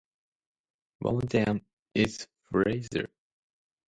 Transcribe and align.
One 1.01 1.17
of 1.21 1.29
them 1.29 1.61
is 1.93 2.25
Fraser. 2.49 3.05